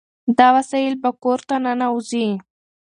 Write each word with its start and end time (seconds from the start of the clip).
دا 0.37 0.47
وسایل 0.57 0.93
به 1.01 1.09
کور 1.23 1.39
ته 1.47 1.55
ننوځي. 1.63 2.27